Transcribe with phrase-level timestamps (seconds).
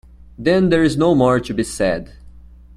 [0.35, 2.13] Then there is no more to be said.